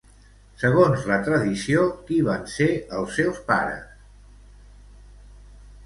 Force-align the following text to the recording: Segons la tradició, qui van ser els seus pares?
Segons 0.61 1.03
la 1.11 1.17
tradició, 1.27 1.83
qui 2.09 2.19
van 2.29 2.49
ser 2.55 2.71
els 3.03 3.17
seus 3.21 3.45
pares? 3.53 3.87